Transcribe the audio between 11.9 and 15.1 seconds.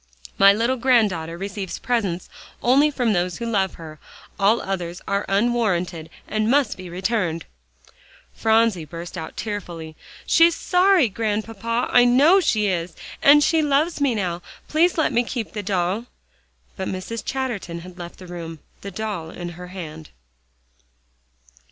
I know she is, and she loves me now. Please